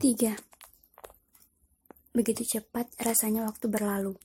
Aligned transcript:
3. 0.00 0.32
Begitu 2.16 2.42
cepat 2.56 2.88
rasanya 3.04 3.44
waktu 3.44 3.68
berlalu. 3.68 4.16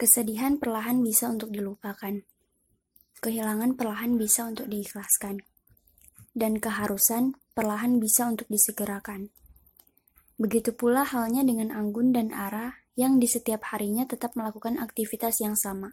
Kesedihan 0.00 0.56
perlahan 0.56 1.04
bisa 1.04 1.28
untuk 1.28 1.52
dilupakan. 1.52 2.24
Kehilangan 3.20 3.76
perlahan 3.76 4.16
bisa 4.16 4.48
untuk 4.48 4.72
diikhlaskan. 4.72 5.44
Dan 6.32 6.64
keharusan 6.64 7.36
perlahan 7.52 8.00
bisa 8.00 8.24
untuk 8.24 8.48
disegerakan. 8.48 9.28
Begitu 10.40 10.72
pula 10.72 11.04
halnya 11.04 11.44
dengan 11.44 11.76
Anggun 11.76 12.16
dan 12.16 12.32
Ara 12.32 12.80
yang 12.96 13.20
di 13.20 13.28
setiap 13.28 13.76
harinya 13.76 14.08
tetap 14.08 14.32
melakukan 14.32 14.80
aktivitas 14.80 15.44
yang 15.44 15.60
sama. 15.60 15.92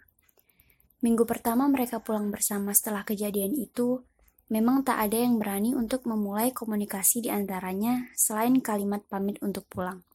Minggu 1.03 1.27
pertama 1.27 1.67
mereka 1.67 1.99
pulang 1.99 2.31
bersama 2.31 2.71
setelah 2.71 3.03
kejadian 3.03 3.51
itu, 3.51 4.07
Memang 4.47 4.87
tak 4.87 5.03
ada 5.03 5.19
yang 5.19 5.43
berani 5.43 5.75
untuk 5.75 6.07
memulai 6.07 6.55
komunikasi 6.55 7.19
di 7.19 7.27
antaranya 7.27 8.07
selain 8.15 8.63
kalimat 8.63 9.03
pamit 9.11 9.35
untuk 9.43 9.67
pulang. 9.67 10.07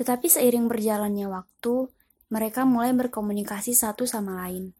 Tetapi 0.00 0.32
seiring 0.32 0.64
berjalannya 0.64 1.28
waktu, 1.28 1.92
mereka 2.32 2.64
mulai 2.64 2.96
berkomunikasi 2.96 3.76
satu 3.76 4.08
sama 4.08 4.46
lain. 4.46 4.72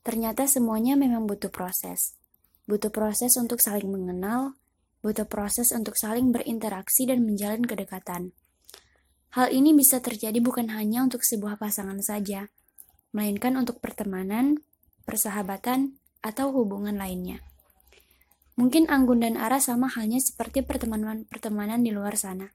Ternyata 0.00 0.48
semuanya 0.48 0.96
memang 0.96 1.28
butuh 1.28 1.52
proses. 1.52 2.16
Butuh 2.64 2.88
proses 2.88 3.36
untuk 3.36 3.60
saling 3.60 3.92
mengenal, 3.92 4.56
butuh 5.04 5.28
proses 5.28 5.68
untuk 5.76 5.96
saling 6.00 6.32
berinteraksi 6.32 7.04
dan 7.04 7.20
menjalin 7.24 7.68
kedekatan. 7.68 8.32
Hal 9.36 9.52
ini 9.52 9.76
bisa 9.76 10.00
terjadi 10.00 10.40
bukan 10.40 10.72
hanya 10.72 11.04
untuk 11.04 11.20
sebuah 11.20 11.60
pasangan 11.60 12.00
saja, 12.00 12.48
melainkan 13.12 13.60
untuk 13.60 13.84
pertemanan, 13.84 14.56
persahabatan, 15.04 16.00
atau 16.24 16.48
hubungan 16.50 16.96
lainnya. 16.96 17.44
Mungkin 18.58 18.90
Anggun 18.90 19.22
dan 19.22 19.38
Ara 19.38 19.62
sama 19.62 19.86
halnya 19.86 20.18
seperti 20.18 20.66
pertemanan-pertemanan 20.66 21.78
di 21.86 21.94
luar 21.94 22.18
sana. 22.18 22.50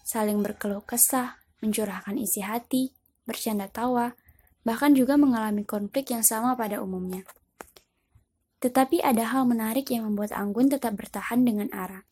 Saling 0.00 0.40
berkeluh 0.40 0.80
kesah, 0.80 1.36
mencurahkan 1.60 2.16
isi 2.16 2.40
hati, 2.40 2.96
bercanda 3.28 3.68
tawa, 3.68 4.16
bahkan 4.64 4.96
juga 4.96 5.20
mengalami 5.20 5.68
konflik 5.68 6.10
yang 6.10 6.24
sama 6.24 6.56
pada 6.56 6.80
umumnya. 6.80 7.20
Tetapi 8.64 9.04
ada 9.04 9.28
hal 9.28 9.44
menarik 9.44 9.92
yang 9.92 10.08
membuat 10.08 10.32
Anggun 10.32 10.72
tetap 10.72 10.96
bertahan 10.96 11.44
dengan 11.44 11.68
Ara, 11.74 12.08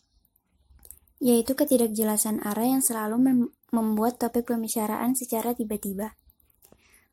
yaitu 1.17 1.57
ketidakjelasan 1.57 2.43
Ara 2.43 2.69
yang 2.69 2.83
selalu 2.85 3.17
mem 3.23 3.39
membuat 3.71 4.19
topik 4.19 4.51
pembicaraan 4.51 5.15
secara 5.15 5.55
tiba-tiba. 5.55 6.19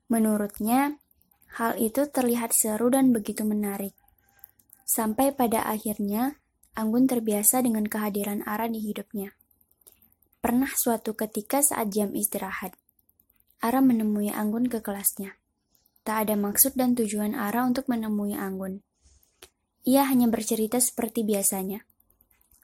Menurutnya, 0.09 0.97
hal 1.61 1.77
itu 1.77 2.09
terlihat 2.09 2.49
seru 2.49 2.89
dan 2.89 3.13
begitu 3.13 3.45
menarik. 3.45 3.93
Sampai 4.87 5.35
pada 5.35 5.67
akhirnya, 5.67 6.39
Anggun 6.71 7.11
terbiasa 7.11 7.59
dengan 7.59 7.83
kehadiran 7.91 8.39
Ara 8.47 8.71
di 8.71 8.79
hidupnya. 8.79 9.35
Pernah 10.39 10.71
suatu 10.71 11.11
ketika 11.11 11.59
saat 11.59 11.91
jam 11.91 12.15
istirahat, 12.15 12.71
Ara 13.59 13.83
menemui 13.83 14.31
Anggun 14.31 14.71
ke 14.71 14.79
kelasnya. 14.79 15.35
Tak 16.07 16.23
ada 16.23 16.39
maksud 16.39 16.79
dan 16.79 16.95
tujuan 16.95 17.35
Ara 17.35 17.67
untuk 17.67 17.91
menemui 17.91 18.31
Anggun. 18.39 18.79
Ia 19.83 20.07
hanya 20.07 20.31
bercerita 20.31 20.79
seperti 20.79 21.27
biasanya. 21.27 21.83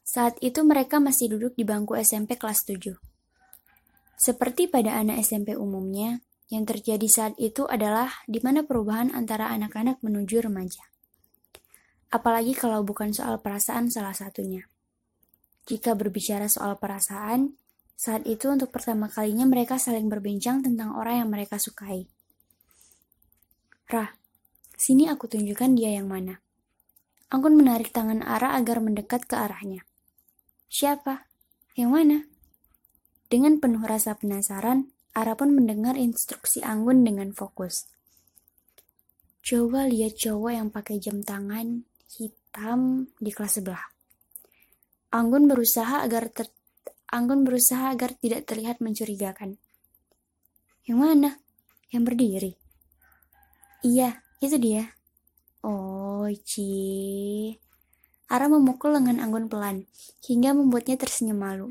Saat 0.08 0.40
itu 0.40 0.64
mereka 0.64 1.04
masih 1.04 1.36
duduk 1.36 1.60
di 1.60 1.68
bangku 1.68 2.00
SMP 2.00 2.40
kelas 2.40 2.64
7. 2.64 2.96
Seperti 4.16 4.72
pada 4.72 4.96
anak 4.96 5.20
SMP 5.20 5.60
umumnya, 5.60 6.24
yang 6.48 6.64
terjadi 6.64 7.08
saat 7.12 7.36
itu 7.36 7.68
adalah 7.68 8.24
di 8.32 8.40
mana 8.40 8.64
perubahan 8.64 9.12
antara 9.12 9.52
anak-anak 9.52 10.00
menuju 10.00 10.40
remaja 10.40 10.88
apalagi 12.14 12.54
kalau 12.54 12.86
bukan 12.86 13.10
soal 13.10 13.42
perasaan 13.42 13.90
salah 13.90 14.14
satunya. 14.14 14.70
Jika 15.66 15.98
berbicara 15.98 16.46
soal 16.46 16.78
perasaan, 16.78 17.58
saat 17.98 18.30
itu 18.30 18.54
untuk 18.54 18.70
pertama 18.70 19.10
kalinya 19.10 19.50
mereka 19.50 19.82
saling 19.82 20.06
berbincang 20.14 20.62
tentang 20.62 20.94
orang 20.94 21.26
yang 21.26 21.30
mereka 21.34 21.58
sukai. 21.58 22.06
Rah, 23.90 24.14
sini 24.78 25.10
aku 25.10 25.26
tunjukkan 25.26 25.74
dia 25.74 25.98
yang 25.98 26.06
mana. 26.06 26.38
Anggun 27.34 27.58
menarik 27.58 27.90
tangan 27.90 28.22
Ara 28.22 28.54
agar 28.54 28.78
mendekat 28.78 29.26
ke 29.26 29.34
arahnya. 29.34 29.82
Siapa? 30.70 31.26
Yang 31.74 31.90
mana? 31.90 32.18
Dengan 33.26 33.58
penuh 33.58 33.82
rasa 33.82 34.14
penasaran, 34.14 34.94
Ara 35.18 35.34
pun 35.34 35.58
mendengar 35.58 35.98
instruksi 35.98 36.62
Anggun 36.62 37.02
dengan 37.02 37.34
fokus. 37.34 37.90
Coba 39.42 39.90
lihat 39.90 40.14
cowok 40.22 40.52
yang 40.54 40.70
pakai 40.70 41.02
jam 41.02 41.26
tangan, 41.26 41.90
hitam 42.18 43.10
di 43.18 43.32
kelas 43.34 43.62
sebelah. 43.62 43.86
Anggun 45.14 45.46
berusaha 45.50 46.02
agar 46.02 46.30
ter 46.30 46.50
Anggun 47.14 47.46
berusaha 47.46 47.94
agar 47.94 48.18
tidak 48.18 48.50
terlihat 48.50 48.82
mencurigakan. 48.82 49.62
Yang 50.90 50.98
mana? 50.98 51.32
Yang 51.94 52.04
berdiri. 52.10 52.52
Iya, 53.86 54.18
itu 54.42 54.58
dia. 54.58 54.90
Oh, 55.62 56.26
Ci. 56.42 57.54
Ara 58.26 58.50
memukul 58.50 58.98
lengan 58.98 59.22
Anggun 59.22 59.46
pelan, 59.46 59.86
hingga 60.26 60.58
membuatnya 60.58 60.98
tersenyum 60.98 61.38
malu. 61.38 61.68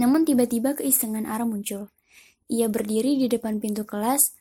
Namun 0.00 0.24
tiba-tiba 0.24 0.72
keisengan 0.80 1.28
Ara 1.28 1.44
muncul. 1.44 1.92
Ia 2.48 2.72
berdiri 2.72 3.20
di 3.20 3.28
depan 3.28 3.60
pintu 3.60 3.84
kelas 3.84 4.32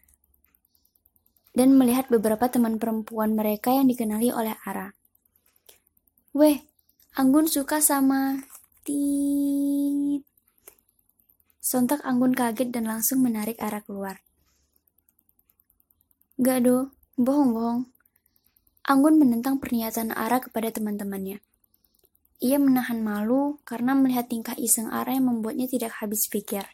dan 1.52 1.76
melihat 1.76 2.08
beberapa 2.08 2.48
teman 2.48 2.80
perempuan 2.80 3.36
mereka 3.36 3.76
yang 3.76 3.88
dikenali 3.88 4.32
oleh 4.32 4.56
Ara. 4.64 4.96
Weh, 6.32 6.64
Anggun 7.20 7.44
suka 7.48 7.84
sama 7.84 8.40
Tit. 8.88 10.24
Sontak 11.60 12.04
Anggun 12.08 12.32
kaget 12.32 12.72
dan 12.72 12.88
langsung 12.88 13.20
menarik 13.20 13.60
Ara 13.60 13.84
keluar. 13.84 14.24
Gak 16.40 16.66
do, 16.66 16.92
bohong-bohong. 17.20 17.92
Anggun 18.88 19.16
menentang 19.20 19.62
pernyataan 19.62 20.16
Ara 20.16 20.42
kepada 20.42 20.74
teman-temannya. 20.74 21.44
Ia 22.42 22.58
menahan 22.58 23.06
malu 23.06 23.62
karena 23.62 23.94
melihat 23.94 24.26
tingkah 24.26 24.58
iseng 24.58 24.90
Ara 24.90 25.14
yang 25.14 25.30
membuatnya 25.30 25.70
tidak 25.70 26.02
habis 26.02 26.26
pikir. 26.26 26.66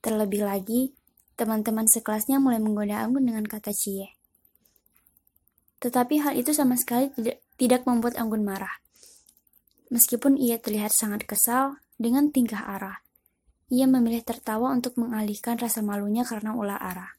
Terlebih 0.00 0.48
lagi, 0.48 0.97
teman-teman 1.38 1.86
sekelasnya 1.86 2.42
mulai 2.42 2.58
menggoda 2.58 2.98
Anggun 2.98 3.30
dengan 3.30 3.46
kata 3.46 3.70
cie. 3.70 4.18
Tetapi 5.78 6.18
hal 6.18 6.34
itu 6.34 6.50
sama 6.50 6.74
sekali 6.74 7.14
tidak 7.14 7.38
tidak 7.54 7.86
membuat 7.86 8.18
Anggun 8.18 8.42
marah. 8.42 8.82
Meskipun 9.94 10.34
ia 10.34 10.58
terlihat 10.58 10.90
sangat 10.90 11.24
kesal 11.24 11.78
dengan 11.94 12.34
tingkah 12.34 12.60
Ara, 12.60 13.06
ia 13.70 13.86
memilih 13.86 14.20
tertawa 14.26 14.74
untuk 14.74 14.98
mengalihkan 14.98 15.56
rasa 15.56 15.80
malunya 15.80 16.26
karena 16.26 16.58
ulah 16.58 16.76
Ara. 16.76 17.14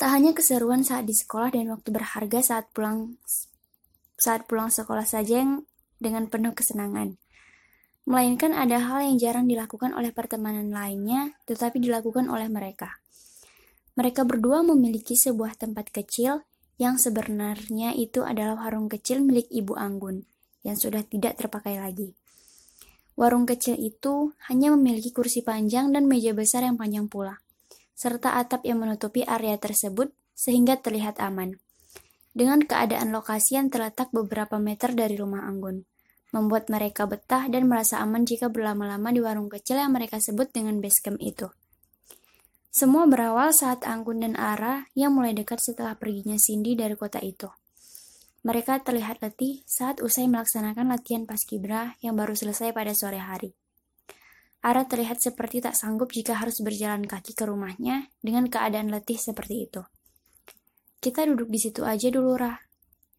Tak 0.00 0.08
hanya 0.16 0.32
keseruan 0.32 0.80
saat 0.80 1.04
di 1.04 1.12
sekolah 1.12 1.52
dan 1.52 1.68
waktu 1.68 1.92
berharga 1.92 2.40
saat 2.40 2.72
pulang 2.72 3.20
saat 4.16 4.48
pulang 4.48 4.72
sekolah 4.72 5.04
saja 5.04 5.44
yang 5.44 5.68
dengan 6.00 6.30
penuh 6.30 6.56
kesenangan. 6.56 7.20
Melainkan 8.08 8.56
ada 8.56 8.80
hal 8.80 9.04
yang 9.04 9.16
jarang 9.20 9.46
dilakukan 9.50 9.92
oleh 9.92 10.14
pertemanan 10.14 10.72
lainnya, 10.72 11.36
tetapi 11.44 11.80
dilakukan 11.82 12.32
oleh 12.32 12.48
mereka. 12.48 13.00
Mereka 13.98 14.24
berdua 14.24 14.64
memiliki 14.64 15.18
sebuah 15.18 15.60
tempat 15.60 15.92
kecil 15.92 16.46
yang 16.80 16.96
sebenarnya 16.96 17.92
itu 17.92 18.24
adalah 18.24 18.56
warung 18.56 18.88
kecil 18.88 19.20
milik 19.20 19.52
Ibu 19.52 19.76
Anggun 19.76 20.24
yang 20.64 20.80
sudah 20.80 21.04
tidak 21.04 21.36
terpakai 21.36 21.76
lagi. 21.76 22.16
Warung 23.20 23.44
kecil 23.44 23.76
itu 23.76 24.32
hanya 24.48 24.72
memiliki 24.72 25.12
kursi 25.12 25.44
panjang 25.44 25.92
dan 25.92 26.08
meja 26.08 26.32
besar 26.32 26.64
yang 26.64 26.80
panjang 26.80 27.04
pula, 27.04 27.44
serta 27.92 28.40
atap 28.40 28.64
yang 28.64 28.80
menutupi 28.80 29.20
area 29.28 29.60
tersebut 29.60 30.16
sehingga 30.32 30.80
terlihat 30.80 31.20
aman. 31.20 31.60
Dengan 32.32 32.64
keadaan 32.64 33.12
lokasi 33.12 33.60
yang 33.60 33.68
terletak 33.68 34.08
beberapa 34.14 34.56
meter 34.56 34.96
dari 34.96 35.20
rumah 35.20 35.44
Anggun, 35.44 35.84
membuat 36.30 36.70
mereka 36.70 37.06
betah 37.06 37.46
dan 37.50 37.66
merasa 37.66 37.98
aman 38.02 38.26
jika 38.26 38.50
berlama-lama 38.50 39.10
di 39.10 39.20
warung 39.22 39.50
kecil 39.50 39.78
yang 39.78 39.94
mereka 39.94 40.22
sebut 40.22 40.50
dengan 40.50 40.78
base 40.78 41.02
camp 41.02 41.18
itu. 41.18 41.50
Semua 42.70 43.02
berawal 43.10 43.50
saat 43.50 43.82
Anggun 43.82 44.22
dan 44.22 44.38
Ara 44.38 44.86
yang 44.94 45.10
mulai 45.10 45.34
dekat 45.34 45.58
setelah 45.58 45.98
perginya 45.98 46.38
Cindy 46.38 46.78
dari 46.78 46.94
kota 46.94 47.18
itu. 47.18 47.50
Mereka 48.46 48.86
terlihat 48.86 49.20
letih 49.20 49.66
saat 49.66 49.98
usai 49.98 50.30
melaksanakan 50.30 50.86
latihan 50.94 51.26
paskibra 51.26 51.98
yang 51.98 52.14
baru 52.14 52.38
selesai 52.38 52.70
pada 52.70 52.94
sore 52.94 53.18
hari. 53.18 53.52
Ara 54.62 54.86
terlihat 54.86 55.18
seperti 55.18 55.64
tak 55.64 55.74
sanggup 55.74 56.12
jika 56.12 56.38
harus 56.38 56.60
berjalan 56.60 57.08
kaki 57.08 57.32
ke 57.32 57.48
rumahnya 57.48 58.12
dengan 58.22 58.46
keadaan 58.46 58.92
letih 58.92 59.16
seperti 59.16 59.66
itu. 59.66 59.82
Kita 61.00 61.24
duduk 61.24 61.48
di 61.48 61.56
situ 61.56 61.80
aja 61.80 62.12
dulu, 62.12 62.36
Ra. 62.36 62.54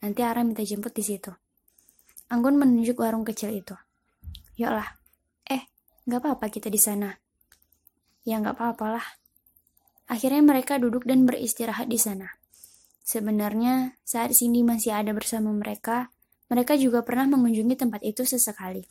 Nanti 0.06 0.22
Ara 0.22 0.46
minta 0.46 0.62
jemput 0.62 0.94
di 0.94 1.02
situ. 1.02 1.34
Anggun 2.32 2.56
menunjuk 2.56 3.04
warung 3.04 3.28
kecil 3.28 3.52
itu. 3.52 3.76
Yoklah. 4.56 4.88
Eh, 5.52 5.68
nggak 6.08 6.20
apa-apa 6.24 6.48
kita 6.48 6.72
di 6.72 6.80
sana. 6.80 7.12
Ya 8.24 8.40
nggak 8.40 8.56
apa-apalah. 8.56 9.04
Akhirnya 10.08 10.40
mereka 10.40 10.80
duduk 10.80 11.04
dan 11.04 11.28
beristirahat 11.28 11.92
di 11.92 12.00
sana. 12.00 12.32
Sebenarnya, 13.04 14.00
saat 14.08 14.32
Cindy 14.32 14.64
masih 14.64 14.96
ada 14.96 15.12
bersama 15.12 15.52
mereka, 15.52 16.16
mereka 16.48 16.80
juga 16.80 17.04
pernah 17.04 17.28
mengunjungi 17.28 17.76
tempat 17.76 18.00
itu 18.08 18.24
sesekali. 18.24 18.88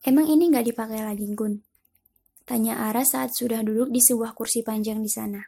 Emang 0.00 0.24
ini 0.24 0.48
nggak 0.48 0.72
dipakai 0.72 1.04
lagi, 1.04 1.28
Gun? 1.36 1.60
Tanya 2.48 2.88
Ara 2.88 3.04
saat 3.04 3.36
sudah 3.36 3.60
duduk 3.60 3.92
di 3.92 4.00
sebuah 4.00 4.32
kursi 4.32 4.64
panjang 4.64 5.04
di 5.04 5.12
sana. 5.12 5.44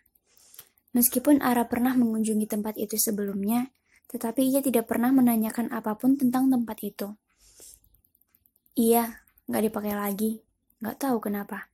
Meskipun 0.93 1.41
Ara 1.41 1.65
pernah 1.65 1.97
mengunjungi 1.97 2.45
tempat 2.45 2.77
itu 2.77 3.01
sebelumnya, 3.01 3.73
tetapi 4.13 4.45
ia 4.45 4.61
tidak 4.61 4.87
pernah 4.87 5.09
menanyakan 5.09 5.73
apa 5.73 5.97
pun 5.97 6.21
tentang 6.21 6.53
tempat 6.53 6.77
itu. 6.85 7.17
Iya, 8.77 9.25
nggak 9.49 9.63
dipakai 9.73 9.93
lagi. 9.97 10.31
Nggak 10.85 10.97
tahu 11.01 11.17
kenapa. 11.19 11.73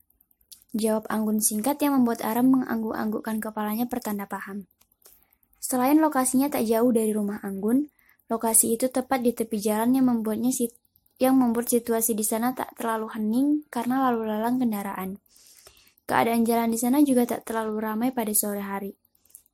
Jawab 0.71 1.09
Anggun 1.11 1.43
singkat 1.43 1.81
yang 1.83 1.99
membuat 1.99 2.23
Ara 2.23 2.39
mengangguk-anggukkan 2.45 3.43
kepalanya 3.43 3.89
pertanda 3.89 4.29
paham. 4.29 4.69
Selain 5.59 5.99
lokasinya 5.99 6.47
tak 6.47 6.63
jauh 6.63 6.89
dari 6.95 7.11
rumah 7.11 7.43
Anggun, 7.43 7.91
lokasi 8.31 8.79
itu 8.79 8.87
tepat 8.87 9.19
di 9.19 9.35
tepi 9.35 9.59
jalan 9.59 9.97
yang 9.97 10.07
membuatnya 10.07 10.53
yang 11.19 11.35
membuat 11.35 11.67
situasi 11.67 12.15
di 12.15 12.23
sana 12.23 12.55
tak 12.55 12.71
terlalu 12.79 13.11
hening 13.11 13.67
karena 13.67 14.07
lalu 14.07 14.31
lalang 14.31 14.55
kendaraan. 14.55 15.19
Keadaan 16.07 16.47
jalan 16.47 16.71
di 16.71 16.79
sana 16.79 17.03
juga 17.03 17.27
tak 17.27 17.43
terlalu 17.45 17.75
ramai 17.83 18.09
pada 18.15 18.31
sore 18.31 18.63
hari, 18.63 18.95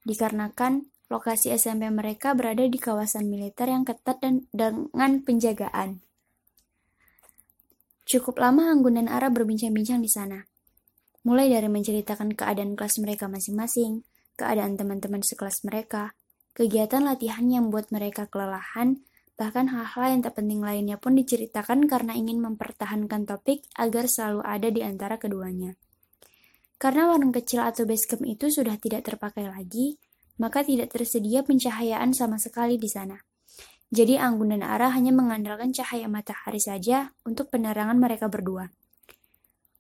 dikarenakan 0.05 0.87
lokasi 1.11 1.53
SMP 1.53 1.87
mereka 1.93 2.33
berada 2.33 2.65
di 2.65 2.75
kawasan 2.75 3.29
militer 3.29 3.69
yang 3.69 3.85
ketat 3.85 4.21
dan 4.21 4.49
dengan 4.53 5.21
penjagaan. 5.21 6.01
Cukup 8.05 8.37
lama 8.37 8.69
Anggun 8.69 9.01
dan 9.01 9.07
Ara 9.09 9.33
berbincang-bincang 9.33 10.01
di 10.01 10.09
sana. 10.09 10.45
Mulai 11.25 11.49
dari 11.49 11.69
menceritakan 11.69 12.37
keadaan 12.37 12.77
kelas 12.77 13.01
mereka 13.01 13.25
masing-masing, 13.25 14.05
keadaan 14.37 14.77
teman-teman 14.77 15.25
sekelas 15.25 15.65
mereka, 15.65 16.13
kegiatan 16.53 17.01
latihan 17.01 17.49
yang 17.49 17.69
membuat 17.69 17.89
mereka 17.89 18.29
kelelahan, 18.29 19.01
Bahkan 19.35 19.67
hal-hal 19.67 20.15
yang 20.15 20.21
tak 20.23 20.39
penting 20.39 20.63
lainnya 20.63 20.95
pun 20.95 21.19
diceritakan 21.19 21.91
karena 21.91 22.15
ingin 22.15 22.39
mempertahankan 22.39 23.27
topik 23.27 23.67
agar 23.75 24.07
selalu 24.07 24.41
ada 24.47 24.71
di 24.71 24.79
antara 24.79 25.19
keduanya. 25.19 25.75
Karena 26.79 27.11
warung 27.11 27.35
kecil 27.35 27.59
atau 27.63 27.83
basecamp 27.83 28.23
itu 28.23 28.47
sudah 28.47 28.79
tidak 28.79 29.03
terpakai 29.03 29.51
lagi, 29.51 29.99
maka 30.41 30.63
tidak 30.63 30.91
tersedia 30.91 31.41
pencahayaan 31.43 32.11
sama 32.11 32.41
sekali 32.41 32.75
di 32.75 32.87
sana. 32.91 33.19
Jadi 33.93 34.17
Anggun 34.19 34.57
dan 34.57 34.63
Ara 34.65 34.91
hanya 34.91 35.13
mengandalkan 35.13 35.71
cahaya 35.71 36.09
matahari 36.09 36.59
saja 36.59 37.13
untuk 37.23 37.53
penerangan 37.53 37.95
mereka 37.95 38.27
berdua. 38.27 38.73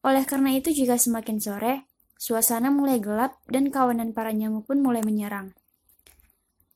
Oleh 0.05 0.23
karena 0.23 0.53
itu 0.53 0.69
jika 0.69 0.95
semakin 0.95 1.41
sore, 1.41 1.89
suasana 2.15 2.69
mulai 2.69 3.01
gelap 3.01 3.41
dan 3.49 3.73
kawanan 3.73 4.13
para 4.13 4.31
nyamuk 4.31 4.69
pun 4.69 4.79
mulai 4.79 5.01
menyerang. 5.01 5.51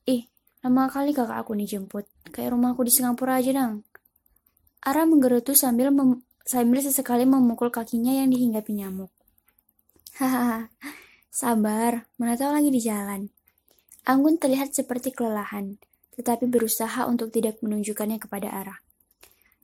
Ih, 0.04 0.26
Lama 0.60 0.92
kali 0.92 1.16
kakak 1.16 1.40
aku 1.40 1.56
nih 1.56 1.64
jemput. 1.64 2.04
Kayak 2.28 2.52
rumahku 2.52 2.84
di 2.84 2.92
Singapura 2.92 3.40
aja 3.40 3.56
dong. 3.56 3.80
Ara 4.84 5.08
menggerutu 5.08 5.56
sambil 5.56 5.88
mem 5.88 6.20
sambil 6.44 6.84
sesekali 6.84 7.24
memukul 7.24 7.72
kakinya 7.72 8.12
yang 8.12 8.28
dihinggapi 8.28 8.76
nyamuk. 8.76 9.08
Hahaha, 10.20 10.68
sabar, 11.32 12.04
mana 12.20 12.36
tahu 12.36 12.52
lagi 12.52 12.68
di 12.68 12.80
jalan. 12.80 13.32
Anggun 14.08 14.40
terlihat 14.40 14.72
seperti 14.72 15.12
kelelahan, 15.12 15.76
tetapi 16.16 16.48
berusaha 16.48 17.04
untuk 17.04 17.32
tidak 17.32 17.60
menunjukkannya 17.60 18.16
kepada 18.16 18.48
Ara. 18.48 18.76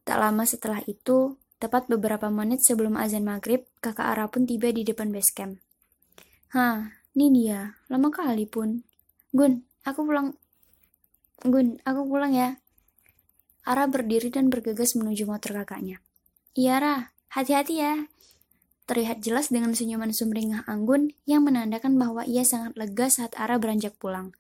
Tak 0.05 0.19
lama 0.21 0.45
setelah 0.45 0.81
itu, 0.85 1.41
tepat 1.57 1.89
beberapa 1.89 2.29
menit 2.29 2.63
sebelum 2.63 3.01
azan 3.01 3.25
maghrib, 3.25 3.65
kakak 3.81 4.17
Ara 4.17 4.29
pun 4.29 4.45
tiba 4.45 4.69
di 4.73 4.85
depan 4.85 5.09
base 5.11 5.33
camp. 5.33 5.57
Hah, 6.53 6.93
ini 7.17 7.33
dia, 7.33 7.75
lama 7.89 8.13
kali 8.13 8.45
pun. 8.45 8.85
Gun, 9.33 9.65
aku 9.83 10.01
pulang 10.05 10.37
Gun, 11.45 11.77
aku 11.85 12.09
pulang 12.09 12.33
ya. 12.33 12.57
Ara 13.69 13.85
berdiri 13.85 14.33
dan 14.33 14.49
bergegas 14.49 14.97
menuju 14.97 15.29
motor 15.29 15.53
kakaknya. 15.63 16.01
Iya, 16.57 16.81
Ra. 16.81 16.97
Hati-hati 17.29 17.75
ya. 17.77 18.09
Terlihat 18.87 19.19
jelas 19.19 19.51
dengan 19.51 19.75
senyuman 19.75 20.15
sumringah 20.15 20.63
Anggun 20.71 21.11
yang 21.27 21.43
menandakan 21.43 21.99
bahwa 21.99 22.23
ia 22.23 22.47
sangat 22.47 22.79
lega 22.79 23.11
saat 23.11 23.35
Ara 23.35 23.59
beranjak 23.59 23.99
pulang. 23.99 24.31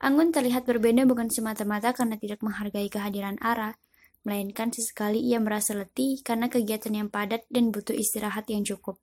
Anggun 0.00 0.32
terlihat 0.32 0.64
berbeda 0.64 1.04
bukan 1.04 1.28
semata-mata 1.28 1.92
karena 1.92 2.16
tidak 2.16 2.40
menghargai 2.40 2.88
kehadiran 2.88 3.36
Ara, 3.44 3.76
melainkan 4.24 4.72
sesekali 4.72 5.20
ia 5.20 5.36
merasa 5.36 5.76
letih 5.76 6.24
karena 6.24 6.48
kegiatan 6.48 6.96
yang 6.96 7.08
padat 7.12 7.44
dan 7.52 7.68
butuh 7.68 7.92
istirahat 7.92 8.48
yang 8.48 8.64
cukup. 8.64 8.96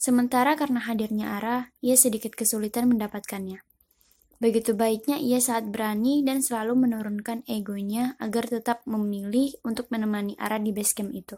Sementara 0.00 0.56
karena 0.56 0.80
hadirnya 0.88 1.36
Ara, 1.36 1.76
ia 1.84 1.94
sedikit 1.98 2.32
kesulitan 2.32 2.88
mendapatkannya. 2.88 3.60
Begitu 4.38 4.72
baiknya 4.72 5.18
ia 5.18 5.42
saat 5.42 5.68
berani 5.68 6.22
dan 6.22 6.40
selalu 6.40 6.88
menurunkan 6.88 7.42
egonya 7.50 8.14
agar 8.22 8.46
tetap 8.46 8.86
memilih 8.86 9.52
untuk 9.66 9.90
menemani 9.92 10.38
Ara 10.38 10.62
di 10.62 10.70
basecamp 10.70 11.10
itu. 11.10 11.36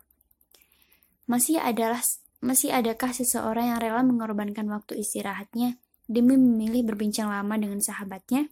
Masih 1.24 1.56
adalah 1.58 2.04
masih 2.40 2.72
adakah 2.72 3.12
seseorang 3.12 3.76
yang 3.76 3.78
rela 3.80 4.02
mengorbankan 4.04 4.64
waktu 4.72 5.00
istirahatnya 5.04 5.76
demi 6.08 6.40
memilih 6.40 6.88
berbincang 6.88 7.28
lama 7.28 7.54
dengan 7.60 7.80
sahabatnya? 7.84 8.48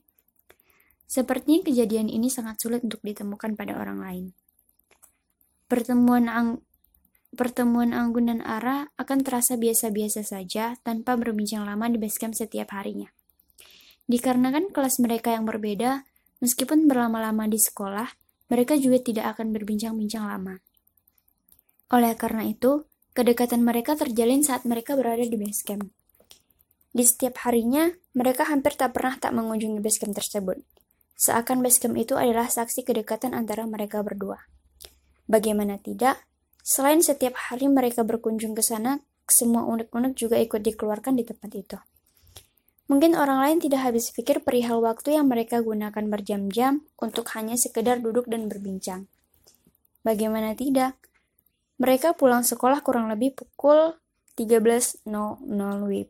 Sepertinya 1.09 1.65
kejadian 1.65 2.13
ini 2.13 2.29
sangat 2.29 2.61
sulit 2.61 2.85
untuk 2.85 3.01
ditemukan 3.01 3.57
pada 3.57 3.81
orang 3.81 3.99
lain. 4.05 4.27
Pertemuan 5.65 6.29
Ang 6.29 6.61
Pertemuan 7.29 7.93
Anggun 7.93 8.33
dan 8.33 8.41
Ara 8.41 8.89
akan 8.97 9.21
terasa 9.21 9.61
biasa-biasa 9.61 10.25
saja 10.25 10.81
tanpa 10.81 11.13
berbincang 11.21 11.61
lama 11.69 11.85
di 11.93 12.01
basecamp 12.01 12.33
setiap 12.33 12.73
harinya. 12.73 13.13
Dikarenakan 14.09 14.73
kelas 14.73 14.97
mereka 14.97 15.37
yang 15.37 15.45
berbeda, 15.45 16.09
meskipun 16.41 16.89
berlama-lama 16.89 17.45
di 17.45 17.61
sekolah, 17.61 18.09
mereka 18.49 18.81
juga 18.81 19.05
tidak 19.05 19.37
akan 19.37 19.53
berbincang-bincang 19.53 20.25
lama. 20.25 20.57
Oleh 21.93 22.17
karena 22.17 22.49
itu, 22.49 22.89
kedekatan 23.19 23.67
mereka 23.67 23.99
terjalin 23.99 24.47
saat 24.47 24.63
mereka 24.63 24.95
berada 24.95 25.27
di 25.27 25.35
base 25.35 25.67
camp. 25.67 25.91
Di 26.95 27.03
setiap 27.03 27.43
harinya, 27.43 27.91
mereka 28.15 28.47
hampir 28.47 28.79
tak 28.79 28.95
pernah 28.95 29.19
tak 29.19 29.35
mengunjungi 29.35 29.83
base 29.83 29.99
camp 29.99 30.15
tersebut. 30.15 30.63
Seakan 31.19 31.59
base 31.59 31.83
camp 31.83 31.99
itu 31.99 32.15
adalah 32.15 32.47
saksi 32.47 32.87
kedekatan 32.87 33.35
antara 33.35 33.67
mereka 33.67 34.07
berdua. 34.07 34.39
Bagaimana 35.27 35.83
tidak, 35.83 36.23
selain 36.63 37.03
setiap 37.03 37.35
hari 37.51 37.67
mereka 37.67 38.07
berkunjung 38.07 38.55
ke 38.55 38.63
sana, 38.63 39.03
semua 39.27 39.67
unek-unek 39.67 40.15
juga 40.15 40.39
ikut 40.39 40.63
dikeluarkan 40.63 41.19
di 41.19 41.27
tempat 41.27 41.51
itu. 41.59 41.79
Mungkin 42.87 43.19
orang 43.19 43.43
lain 43.43 43.59
tidak 43.59 43.83
habis 43.83 44.15
pikir 44.15 44.47
perihal 44.47 44.79
waktu 44.79 45.19
yang 45.19 45.27
mereka 45.27 45.59
gunakan 45.59 46.07
berjam-jam 46.07 46.87
untuk 47.03 47.35
hanya 47.35 47.59
sekedar 47.59 47.99
duduk 47.99 48.31
dan 48.31 48.47
berbincang. 48.47 49.11
Bagaimana 50.07 50.55
tidak? 50.55 50.95
Mereka 51.79 52.19
pulang 52.19 52.43
sekolah 52.43 52.83
kurang 52.83 53.11
lebih 53.11 53.35
pukul 53.39 53.95
13.00 54.35 55.07
WIB. 55.87 56.09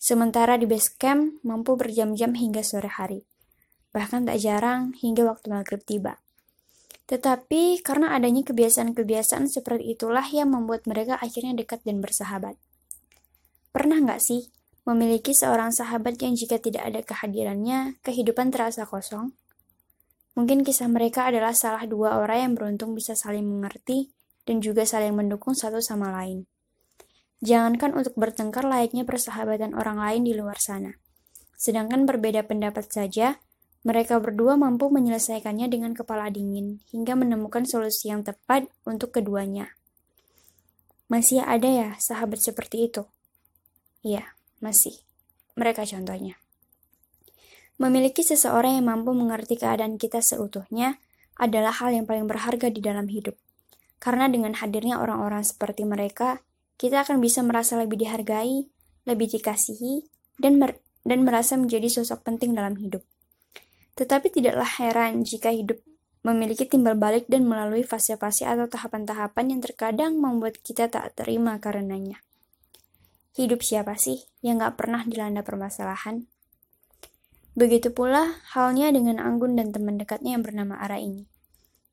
Sementara 0.00 0.56
di 0.56 0.64
base 0.64 0.96
camp 0.96 1.40
mampu 1.44 1.76
berjam-jam 1.76 2.32
hingga 2.32 2.64
sore 2.64 2.88
hari. 2.88 3.24
Bahkan 3.92 4.28
tak 4.28 4.38
jarang 4.40 4.96
hingga 4.96 5.28
waktu 5.28 5.52
maghrib 5.52 5.80
tiba. 5.84 6.20
Tetapi 7.08 7.82
karena 7.82 8.14
adanya 8.16 8.46
kebiasaan-kebiasaan 8.46 9.50
seperti 9.50 9.98
itulah 9.98 10.24
yang 10.30 10.54
membuat 10.54 10.86
mereka 10.86 11.18
akhirnya 11.18 11.58
dekat 11.58 11.82
dan 11.82 11.98
bersahabat. 11.98 12.54
Pernah 13.74 13.98
nggak 14.04 14.22
sih 14.22 14.46
Memiliki 14.90 15.36
seorang 15.36 15.76
sahabat 15.76 16.16
yang 16.24 16.32
jika 16.32 16.56
tidak 16.56 16.88
ada 16.88 17.00
kehadirannya, 17.04 18.00
kehidupan 18.00 18.48
terasa 18.48 18.88
kosong. 18.88 19.36
Mungkin 20.32 20.64
kisah 20.64 20.88
mereka 20.88 21.28
adalah 21.28 21.52
salah 21.52 21.84
dua 21.84 22.16
orang 22.16 22.48
yang 22.48 22.52
beruntung 22.56 22.96
bisa 22.96 23.12
saling 23.12 23.44
mengerti 23.44 24.08
dan 24.48 24.64
juga 24.64 24.88
saling 24.88 25.12
mendukung 25.12 25.56
satu 25.56 25.80
sama 25.80 26.12
lain. 26.12 26.46
Jangankan 27.40 27.96
untuk 27.96 28.14
bertengkar 28.20 28.68
layaknya 28.68 29.08
persahabatan 29.08 29.72
orang 29.72 29.96
lain 29.96 30.22
di 30.28 30.36
luar 30.36 30.60
sana. 30.60 30.96
Sedangkan 31.56 32.04
berbeda 32.04 32.44
pendapat 32.44 32.88
saja, 32.92 33.40
mereka 33.80 34.20
berdua 34.20 34.60
mampu 34.60 34.92
menyelesaikannya 34.92 35.72
dengan 35.72 35.96
kepala 35.96 36.28
dingin 36.28 36.84
hingga 36.92 37.16
menemukan 37.16 37.64
solusi 37.64 38.12
yang 38.12 38.20
tepat 38.20 38.68
untuk 38.84 39.16
keduanya. 39.16 39.72
Masih 41.08 41.40
ada 41.40 41.66
ya 41.66 41.88
sahabat 41.96 42.44
seperti 42.44 42.92
itu? 42.92 43.08
Iya. 44.04 44.36
Masih. 44.60 44.92
Mereka 45.56 45.88
contohnya. 45.88 46.36
Memiliki 47.80 48.20
seseorang 48.20 48.76
yang 48.76 48.92
mampu 48.92 49.16
mengerti 49.16 49.56
keadaan 49.56 49.96
kita 49.96 50.20
seutuhnya 50.20 51.00
adalah 51.40 51.72
hal 51.72 51.96
yang 51.96 52.04
paling 52.04 52.28
berharga 52.28 52.68
di 52.68 52.84
dalam 52.84 53.08
hidup. 53.08 53.40
Karena 54.00 54.26
dengan 54.32 54.56
hadirnya 54.56 54.96
orang-orang 54.96 55.44
seperti 55.44 55.84
mereka, 55.84 56.40
kita 56.80 57.04
akan 57.04 57.20
bisa 57.20 57.44
merasa 57.44 57.76
lebih 57.76 58.00
dihargai, 58.00 58.66
lebih 59.04 59.28
dikasihi, 59.28 60.08
dan 60.40 60.56
mer 60.56 60.80
dan 61.04 61.24
merasa 61.24 61.56
menjadi 61.56 61.88
sosok 62.00 62.24
penting 62.24 62.56
dalam 62.56 62.76
hidup. 62.80 63.04
Tetapi 63.96 64.32
tidaklah 64.32 64.68
heran 64.80 65.24
jika 65.24 65.52
hidup 65.52 65.80
memiliki 66.20 66.68
timbal 66.68 66.96
balik 66.96 67.28
dan 67.28 67.48
melalui 67.48 67.84
fase-fase 67.84 68.44
atau 68.44 68.68
tahapan-tahapan 68.68 69.56
yang 69.56 69.60
terkadang 69.64 70.20
membuat 70.20 70.60
kita 70.60 70.92
tak 70.92 71.16
terima 71.16 71.56
karenanya. 71.56 72.20
Hidup 73.32 73.64
siapa 73.64 73.96
sih 73.96 74.28
yang 74.44 74.60
gak 74.60 74.76
pernah 74.76 75.04
dilanda 75.08 75.40
permasalahan? 75.40 76.28
Begitu 77.56 77.92
pula 77.92 78.40
halnya 78.52 78.92
dengan 78.92 79.16
Anggun 79.16 79.56
dan 79.56 79.72
teman 79.72 79.96
dekatnya 79.96 80.36
yang 80.36 80.44
bernama 80.44 80.76
Ara 80.76 81.00
ini. 81.00 81.24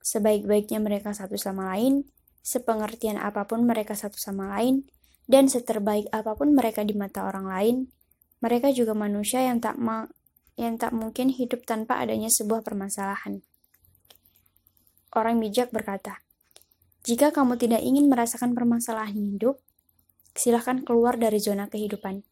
Sebaik-baiknya 0.08 0.80
mereka 0.80 1.12
satu 1.12 1.36
sama 1.36 1.76
lain, 1.76 2.08
sepengertian 2.40 3.20
apa 3.20 3.44
pun 3.44 3.68
mereka 3.68 3.92
satu 3.92 4.16
sama 4.16 4.56
lain, 4.56 4.88
dan 5.28 5.52
seterbaik 5.52 6.08
apa 6.16 6.32
pun 6.40 6.56
mereka 6.56 6.88
di 6.88 6.96
mata 6.96 7.28
orang 7.28 7.52
lain, 7.52 7.76
mereka 8.40 8.72
juga 8.72 8.96
manusia 8.96 9.44
yang 9.44 9.60
tak 9.60 9.76
ma 9.76 10.08
yang 10.56 10.80
tak 10.80 10.96
mungkin 10.96 11.30
hidup 11.30 11.68
tanpa 11.68 12.00
adanya 12.00 12.32
sebuah 12.32 12.64
permasalahan. 12.64 13.44
Orang 15.14 15.38
bijak 15.38 15.70
berkata, 15.70 16.24
jika 17.06 17.30
kamu 17.30 17.62
tidak 17.62 17.86
ingin 17.86 18.10
merasakan 18.10 18.58
permasalahan 18.58 19.38
hidup, 19.38 19.62
silahkan 20.34 20.82
keluar 20.82 21.20
dari 21.20 21.38
zona 21.38 21.70
kehidupan. 21.70 22.26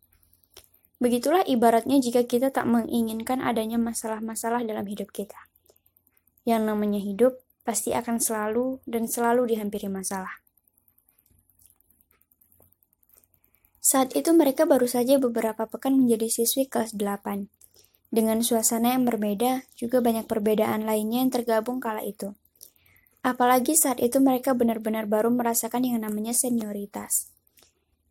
Begitulah 0.97 1.45
ibaratnya 1.45 2.01
jika 2.01 2.25
kita 2.25 2.49
tak 2.49 2.65
menginginkan 2.65 3.45
adanya 3.45 3.77
masalah-masalah 3.77 4.65
dalam 4.65 4.89
hidup 4.89 5.13
kita. 5.13 5.37
Yang 6.49 6.61
namanya 6.65 6.97
hidup 6.97 7.44
pasti 7.65 7.97
akan 7.97 8.21
selalu 8.21 8.79
dan 8.85 9.09
selalu 9.09 9.57
dihampiri 9.57 9.89
masalah. 9.89 10.45
Saat 13.81 14.13
itu 14.17 14.33
mereka 14.33 14.65
baru 14.65 14.89
saja 14.89 15.21
beberapa 15.21 15.69
pekan 15.69 15.97
menjadi 15.97 16.25
siswi 16.29 16.65
kelas 16.65 16.93
8. 16.97 17.49
Dengan 18.09 18.41
suasana 18.41 18.97
yang 18.97 19.05
berbeda, 19.05 19.65
juga 19.77 20.01
banyak 20.01 20.25
perbedaan 20.25 20.85
lainnya 20.85 21.21
yang 21.25 21.33
tergabung 21.33 21.77
kala 21.77 22.01
itu. 22.01 22.33
Apalagi 23.25 23.73
saat 23.73 23.97
itu 24.01 24.21
mereka 24.21 24.53
benar-benar 24.53 25.09
baru 25.09 25.33
merasakan 25.33 25.85
yang 25.85 26.01
namanya 26.01 26.33
senioritas. 26.33 27.33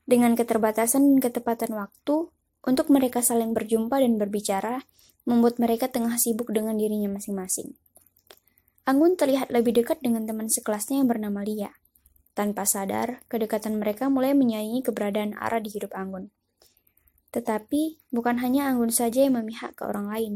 Dengan 0.06 0.34
keterbatasan 0.34 1.06
dan 1.06 1.18
ketepatan 1.23 1.75
waktu, 1.75 2.30
untuk 2.66 2.87
mereka 2.90 3.23
saling 3.23 3.50
berjumpa 3.50 3.99
dan 3.99 4.18
berbicara, 4.18 4.87
membuat 5.26 5.56
mereka 5.58 5.88
tengah 5.88 6.18
sibuk 6.20 6.52
dengan 6.54 6.76
dirinya 6.76 7.08
masing-masing. 7.14 7.75
Anggun 8.85 9.17
terlihat 9.17 9.49
lebih 9.49 9.73
dekat 9.81 10.05
dengan 10.05 10.29
teman 10.29 10.53
sekelasnya 10.53 11.00
yang 11.00 11.09
bernama 11.09 11.41
Lia. 11.41 11.73
Tanpa 12.37 12.69
sadar, 12.69 13.25
kedekatan 13.33 13.81
mereka 13.81 14.12
mulai 14.12 14.37
menyaingi 14.37 14.85
keberadaan 14.85 15.33
Ara 15.41 15.57
di 15.57 15.73
hidup 15.73 15.97
Anggun. 15.97 16.29
Tetapi, 17.33 18.12
bukan 18.12 18.45
hanya 18.45 18.69
Anggun 18.69 18.93
saja 18.93 19.25
yang 19.25 19.41
memihak 19.41 19.73
ke 19.81 19.88
orang 19.88 20.12
lain, 20.12 20.35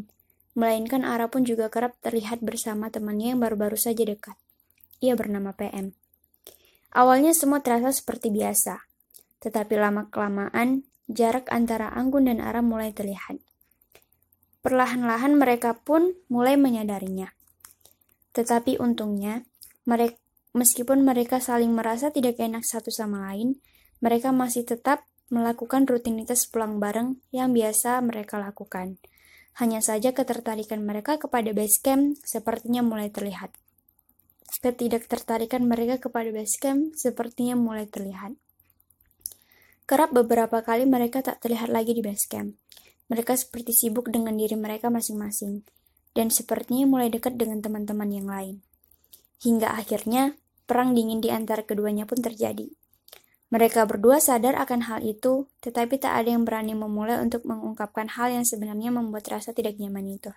melainkan 0.57 1.05
Ara 1.05 1.29
pun 1.29 1.45
juga 1.45 1.69
kerap 1.69 2.01
terlihat 2.01 2.41
bersama 2.41 2.89
temannya 2.89 3.37
yang 3.37 3.41
baru-baru 3.45 3.77
saja 3.77 4.09
dekat. 4.09 4.41
Ia 5.05 5.13
bernama 5.13 5.53
PM. 5.53 5.93
Awalnya 6.97 7.37
semua 7.37 7.61
terasa 7.61 7.93
seperti 7.93 8.33
biasa, 8.33 8.81
tetapi 9.45 9.77
lama-kelamaan 9.77 10.89
jarak 11.05 11.53
antara 11.53 11.93
Anggun 11.93 12.33
dan 12.33 12.41
Ara 12.41 12.65
mulai 12.65 12.97
terlihat. 12.97 13.39
Perlahan-lahan 14.65 15.37
mereka 15.37 15.77
pun 15.77 16.17
mulai 16.33 16.57
menyadarinya. 16.57 17.38
Tetapi 18.39 18.79
untungnya, 18.79 19.43
mereka, 19.83 20.15
meskipun 20.55 21.03
mereka 21.03 21.43
saling 21.43 21.75
merasa 21.75 22.15
tidak 22.15 22.39
enak 22.39 22.63
satu 22.63 22.95
sama 22.95 23.27
lain, 23.27 23.59
mereka 23.99 24.31
masih 24.31 24.63
tetap 24.63 25.03
melakukan 25.27 25.91
rutinitas 25.91 26.47
pulang 26.47 26.79
bareng 26.79 27.19
yang 27.35 27.51
biasa 27.51 27.99
mereka 27.99 28.39
lakukan. 28.39 29.03
Hanya 29.59 29.83
saja 29.83 30.15
ketertarikan 30.15 30.87
mereka 30.87 31.19
kepada 31.19 31.51
base 31.51 31.83
camp 31.83 32.15
sepertinya 32.23 32.87
mulai 32.87 33.11
terlihat. 33.11 33.51
Ketidaktertarikan 34.59 35.63
mereka 35.63 36.03
kepada 36.03 36.35
basecamp 36.35 36.97
sepertinya 36.99 37.55
mulai 37.55 37.87
terlihat. 37.87 38.35
Kerap 39.87 40.11
beberapa 40.11 40.65
kali 40.67 40.83
mereka 40.89 41.23
tak 41.23 41.39
terlihat 41.45 41.71
lagi 41.71 41.95
di 41.95 42.03
basecamp. 42.03 42.59
Mereka 43.07 43.39
seperti 43.39 43.71
sibuk 43.71 44.11
dengan 44.11 44.35
diri 44.35 44.59
mereka 44.59 44.91
masing-masing, 44.91 45.63
dan 46.17 46.33
sepertinya 46.33 46.89
mulai 46.89 47.09
dekat 47.13 47.37
dengan 47.37 47.61
teman-teman 47.61 48.09
yang 48.13 48.29
lain. 48.29 48.57
Hingga 49.43 49.75
akhirnya, 49.75 50.35
perang 50.69 50.93
dingin 50.93 51.25
di 51.25 51.33
antara 51.33 51.65
keduanya 51.65 52.05
pun 52.05 52.21
terjadi. 52.21 52.69
Mereka 53.49 53.89
berdua 53.89 54.21
sadar 54.21 54.61
akan 54.61 54.93
hal 54.93 55.01
itu, 55.01 55.49
tetapi 55.65 55.97
tak 55.97 56.21
ada 56.21 56.37
yang 56.37 56.45
berani 56.45 56.77
memulai 56.77 57.17
untuk 57.17 57.49
mengungkapkan 57.49 58.13
hal 58.13 58.29
yang 58.29 58.45
sebenarnya 58.45 58.93
membuat 58.93 59.25
rasa 59.33 59.57
tidak 59.57 59.81
nyaman 59.81 60.21
itu. 60.21 60.29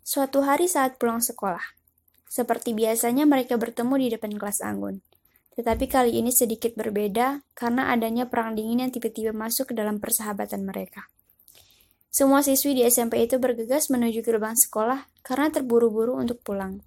Suatu 0.00 0.40
hari 0.40 0.72
saat 0.72 0.96
pulang 0.96 1.20
sekolah, 1.20 1.76
seperti 2.24 2.72
biasanya 2.72 3.28
mereka 3.28 3.60
bertemu 3.60 3.94
di 4.00 4.06
depan 4.16 4.32
kelas 4.40 4.64
Anggun. 4.64 5.04
Tetapi 5.52 5.84
kali 5.84 6.16
ini 6.16 6.32
sedikit 6.32 6.72
berbeda 6.78 7.44
karena 7.52 7.92
adanya 7.92 8.24
perang 8.24 8.56
dingin 8.56 8.88
yang 8.88 8.92
tiba-tiba 8.94 9.36
masuk 9.36 9.72
ke 9.72 9.74
dalam 9.76 10.00
persahabatan 10.00 10.64
mereka. 10.64 11.12
Semua 12.18 12.42
siswi 12.42 12.74
di 12.74 12.82
SMP 12.82 13.30
itu 13.30 13.38
bergegas 13.38 13.94
menuju 13.94 14.26
gerbang 14.26 14.58
sekolah 14.58 15.06
karena 15.22 15.54
terburu-buru 15.54 16.18
untuk 16.18 16.42
pulang. 16.42 16.82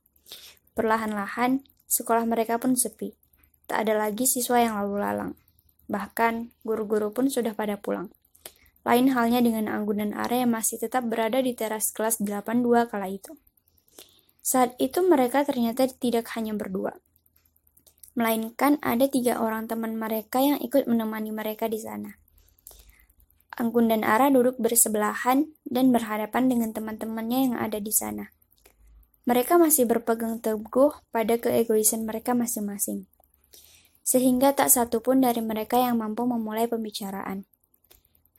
Perlahan-lahan, 0.75 1.63
sekolah 1.87 2.27
mereka 2.27 2.59
pun 2.59 2.75
sepi. 2.75 3.15
Tak 3.63 3.87
ada 3.87 3.95
lagi 3.95 4.27
siswa 4.27 4.59
yang 4.59 4.75
lalu 4.75 4.99
lalang. 4.99 5.31
Bahkan, 5.87 6.51
guru-guru 6.67 7.15
pun 7.15 7.31
sudah 7.31 7.55
pada 7.55 7.79
pulang. 7.79 8.11
Lain 8.83 9.15
halnya 9.15 9.39
dengan 9.39 9.71
Anggun 9.71 10.03
dan 10.03 10.11
Are 10.19 10.35
yang 10.35 10.51
masih 10.51 10.83
tetap 10.83 11.07
berada 11.07 11.39
di 11.39 11.55
teras 11.55 11.95
kelas 11.95 12.19
82 12.19 12.91
kala 12.91 13.07
itu. 13.07 13.31
Saat 14.43 14.75
itu 14.83 14.99
mereka 14.99 15.47
ternyata 15.47 15.87
tidak 15.87 16.27
hanya 16.35 16.59
berdua, 16.59 16.99
melainkan 18.19 18.83
ada 18.83 19.07
tiga 19.07 19.39
orang 19.39 19.71
teman 19.71 19.95
mereka 19.95 20.43
yang 20.43 20.59
ikut 20.59 20.91
menemani 20.91 21.31
mereka 21.31 21.71
di 21.71 21.79
sana. 21.79 22.20
Anggun 23.59 23.91
dan 23.91 24.07
Ara 24.07 24.31
duduk 24.31 24.55
bersebelahan 24.59 25.51
dan 25.67 25.91
berhadapan 25.91 26.47
dengan 26.47 26.71
teman-temannya 26.71 27.39
yang 27.51 27.55
ada 27.59 27.83
di 27.83 27.91
sana. 27.91 28.31
Mereka 29.27 29.59
masih 29.59 29.85
berpegang 29.85 30.39
teguh 30.39 30.95
pada 31.11 31.35
keegoisan 31.37 32.07
mereka 32.07 32.31
masing-masing, 32.31 33.05
sehingga 34.01 34.55
tak 34.55 34.71
satu 34.71 35.03
pun 35.03 35.21
dari 35.21 35.43
mereka 35.43 35.77
yang 35.77 35.99
mampu 35.99 36.23
memulai 36.25 36.65
pembicaraan. 36.65 37.45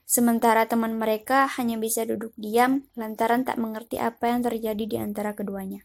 Sementara 0.03 0.67
teman 0.69 0.99
mereka 0.99 1.49
hanya 1.57 1.79
bisa 1.79 2.05
duduk 2.05 2.35
diam 2.37 2.85
lantaran 2.93 3.47
tak 3.47 3.57
mengerti 3.57 3.97
apa 3.97 4.29
yang 4.29 4.45
terjadi 4.45 4.83
di 4.85 4.97
antara 4.99 5.33
keduanya. 5.33 5.81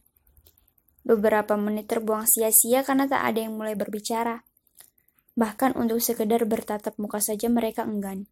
Beberapa 1.06 1.56
menit 1.56 1.88
terbuang 1.88 2.28
sia-sia 2.28 2.84
karena 2.84 3.08
tak 3.08 3.24
ada 3.24 3.48
yang 3.48 3.56
mulai 3.56 3.72
berbicara. 3.72 4.44
Bahkan 5.38 5.78
untuk 5.80 6.04
sekedar 6.04 6.44
bertatap 6.44 6.98
muka 7.00 7.22
saja 7.22 7.48
mereka 7.48 7.88
enggan. 7.88 8.28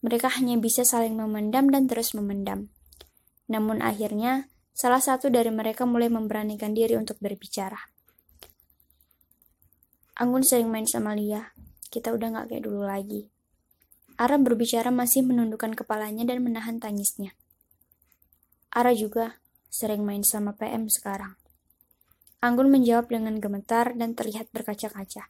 Mereka 0.00 0.32
hanya 0.40 0.56
bisa 0.56 0.80
saling 0.80 1.12
memendam 1.12 1.68
dan 1.68 1.84
terus 1.84 2.16
memendam. 2.16 2.72
Namun 3.52 3.84
akhirnya, 3.84 4.48
salah 4.72 5.02
satu 5.02 5.28
dari 5.28 5.52
mereka 5.52 5.84
mulai 5.84 6.08
memberanikan 6.08 6.72
diri 6.72 6.96
untuk 6.96 7.20
berbicara. 7.20 7.76
Anggun 10.16 10.44
sering 10.44 10.72
main 10.72 10.88
sama 10.88 11.12
Lia. 11.12 11.52
Kita 11.92 12.12
udah 12.16 12.28
gak 12.32 12.46
kayak 12.52 12.64
dulu 12.64 12.84
lagi. 12.84 13.28
Ara 14.20 14.36
berbicara 14.36 14.92
masih 14.92 15.24
menundukkan 15.24 15.72
kepalanya 15.72 16.28
dan 16.28 16.44
menahan 16.44 16.76
tangisnya. 16.76 17.32
Ara 18.72 18.92
juga 18.92 19.40
sering 19.72 20.04
main 20.04 20.24
sama 20.24 20.56
PM 20.56 20.88
sekarang. 20.92 21.40
Anggun 22.40 22.72
menjawab 22.72 23.12
dengan 23.12 23.36
gemetar 23.36 23.92
dan 23.96 24.16
terlihat 24.16 24.48
berkaca-kaca. 24.52 25.28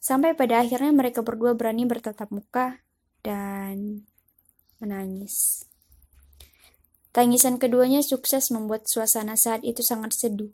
Sampai 0.00 0.32
pada 0.32 0.64
akhirnya 0.64 0.92
mereka 0.96 1.20
berdua 1.20 1.52
berani 1.52 1.84
bertatap 1.84 2.32
muka 2.32 2.80
dan 3.28 4.08
menangis. 4.80 5.68
Tangisan 7.12 7.60
keduanya 7.60 8.00
sukses 8.00 8.48
membuat 8.48 8.88
suasana 8.88 9.36
saat 9.36 9.60
itu 9.68 9.84
sangat 9.84 10.16
seduh. 10.16 10.48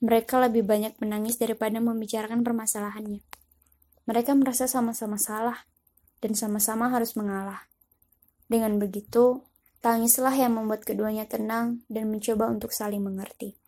Mereka 0.00 0.40
lebih 0.40 0.64
banyak 0.64 0.96
menangis 1.04 1.36
daripada 1.36 1.76
membicarakan 1.80 2.40
permasalahannya. 2.40 3.20
Mereka 4.08 4.32
merasa 4.38 4.64
sama-sama 4.64 5.20
salah 5.20 5.68
dan 6.24 6.32
sama-sama 6.32 6.88
harus 6.88 7.12
mengalah. 7.18 7.68
Dengan 8.46 8.78
begitu, 8.78 9.42
tangislah 9.82 10.32
yang 10.32 10.54
membuat 10.54 10.86
keduanya 10.86 11.26
tenang 11.26 11.82
dan 11.90 12.08
mencoba 12.08 12.46
untuk 12.48 12.70
saling 12.70 13.02
mengerti. 13.02 13.58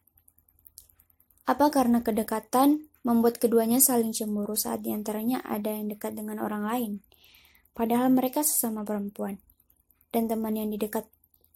Apa 1.49 1.73
karena 1.73 2.05
kedekatan 2.05 2.87
membuat 3.03 3.41
keduanya 3.41 3.81
saling 3.81 4.13
cemburu 4.13 4.55
saat 4.55 4.85
di 4.85 4.93
antaranya 4.95 5.41
ada 5.43 5.73
yang 5.73 5.91
dekat 5.91 6.15
dengan 6.15 6.45
orang 6.45 6.63
lain? 6.63 6.93
Padahal 7.79 8.11
mereka 8.11 8.43
sesama 8.43 8.83
perempuan. 8.83 9.39
Dan 10.11 10.27
teman 10.27 10.59
yang 10.59 10.75
didekat, 10.75 11.07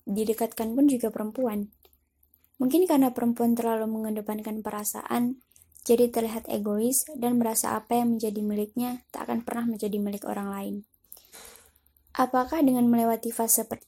didekatkan 0.07 0.79
pun 0.79 0.87
juga 0.87 1.11
perempuan. 1.11 1.75
Mungkin 2.62 2.87
karena 2.87 3.11
perempuan 3.11 3.59
terlalu 3.59 3.91
mengedepankan 3.91 4.62
perasaan, 4.62 5.43
jadi 5.83 6.14
terlihat 6.14 6.47
egois 6.47 7.02
dan 7.19 7.43
merasa 7.43 7.75
apa 7.75 7.99
yang 7.99 8.14
menjadi 8.14 8.38
miliknya 8.38 9.02
tak 9.11 9.26
akan 9.26 9.43
pernah 9.43 9.67
menjadi 9.67 9.99
milik 9.99 10.23
orang 10.31 10.47
lain. 10.47 10.75
Apakah 12.14 12.62
dengan 12.62 12.87
melewati 12.87 13.35
fase 13.35 13.67
per 13.67 13.83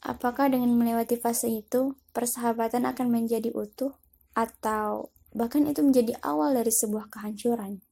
Apakah 0.00 0.48
dengan 0.48 0.72
melewati 0.72 1.20
fase 1.20 1.52
itu, 1.52 1.94
persahabatan 2.16 2.88
akan 2.88 3.06
menjadi 3.12 3.52
utuh? 3.52 3.94
atau 4.32 5.12
bahkan 5.32 5.64
itu 5.68 5.84
menjadi 5.84 6.16
awal 6.24 6.56
dari 6.56 6.72
sebuah 6.72 7.12
kehancuran. 7.12 7.84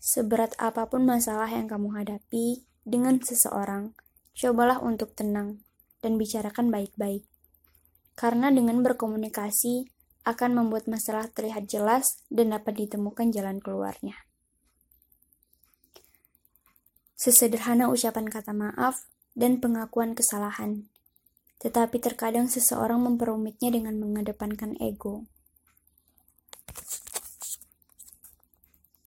Seberat 0.00 0.56
apa 0.56 0.88
pun 0.88 1.04
masalah 1.04 1.52
yang 1.52 1.68
kamu 1.68 1.92
hadapi 1.92 2.64
dengan 2.88 3.20
seseorang, 3.20 3.92
cobalah 4.32 4.80
untuk 4.80 5.12
tenang 5.12 5.60
dan 6.00 6.16
bicarakan 6.16 6.72
baik-baik. 6.72 7.28
Karena 8.16 8.48
dengan 8.48 8.80
berkomunikasi 8.80 9.92
akan 10.24 10.50
membuat 10.56 10.88
masalah 10.88 11.28
terlihat 11.28 11.68
jelas 11.68 12.24
dan 12.32 12.56
dapat 12.56 12.80
ditemukan 12.80 13.28
jalan 13.28 13.60
keluarnya. 13.60 14.16
Sesederhana 17.20 17.92
ucapan 17.92 18.32
kata 18.32 18.56
maaf 18.56 19.04
dan 19.36 19.60
pengakuan 19.60 20.16
kesalahan, 20.16 20.88
tetapi 21.60 22.00
terkadang 22.00 22.48
seseorang 22.48 23.04
memperumitnya 23.04 23.68
dengan 23.68 24.00
mengedepankan 24.00 24.80
ego. 24.80 25.28